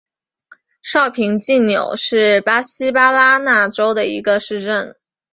[0.81, 4.95] 绍平济纽是巴西巴拉那州的一个市镇。